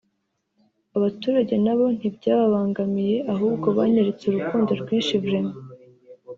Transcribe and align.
abaturage 0.97 1.55
nabo 1.65 1.85
ntibyababangamiye 1.97 3.17
ahubwo 3.33 3.67
banyeretse 3.77 4.23
urukundo 4.25 4.71
rwinshi 4.81 5.13
vraiment 5.23 5.57